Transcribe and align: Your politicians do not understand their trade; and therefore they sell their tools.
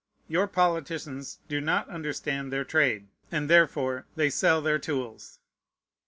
Your 0.27 0.47
politicians 0.47 1.37
do 1.47 1.61
not 1.61 1.87
understand 1.87 2.51
their 2.51 2.63
trade; 2.63 3.07
and 3.31 3.47
therefore 3.47 4.07
they 4.15 4.31
sell 4.31 4.59
their 4.59 4.79
tools. 4.79 5.37